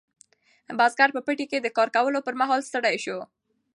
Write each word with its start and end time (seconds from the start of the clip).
بزګر 0.79 1.09
په 1.13 1.21
پټي 1.25 1.45
کې 1.51 1.59
د 1.61 1.67
کار 1.77 1.89
کولو 1.95 2.19
پر 2.25 2.33
مهال 2.41 2.61
ستړی 2.69 2.95
شو. 3.03 3.19